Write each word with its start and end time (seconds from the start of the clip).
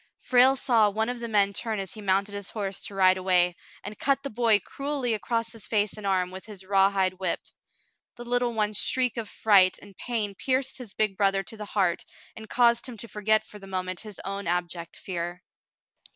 Frale 0.17 0.55
saw 0.55 0.89
one 0.89 1.09
of 1.09 1.19
the 1.19 1.27
men 1.27 1.53
turn 1.53 1.79
as 1.79 1.93
he 1.93 2.01
mounted 2.01 2.33
his 2.33 2.49
horse 2.49 2.83
to 2.85 2.95
ride 2.95 3.17
away, 3.17 3.55
and 3.83 3.99
cut 3.99 4.23
the 4.23 4.31
boy 4.31 4.57
cruelly 4.59 5.13
across 5.13 5.51
his 5.51 5.67
face 5.67 5.93
and 5.93 6.07
arm 6.07 6.31
with 6.31 6.43
his 6.45 6.63
rawhide 6.65 7.19
whip. 7.19 7.41
The 8.15 8.25
little 8.25 8.51
one's 8.53 8.79
shriek 8.79 9.15
of 9.15 9.29
fright 9.29 9.77
and 9.79 9.95
pain 9.95 10.33
pierced 10.33 10.79
his 10.79 10.95
big 10.95 11.17
brother 11.17 11.43
to 11.43 11.55
the 11.55 11.65
heart 11.65 12.03
and 12.35 12.49
caused 12.49 12.87
him 12.89 12.97
to 12.97 13.07
forget 13.07 13.45
for 13.45 13.59
the 13.59 13.67
moment 13.67 13.99
his 13.99 14.19
own 14.25 14.47
abject 14.47 14.95
fear. 14.95 15.43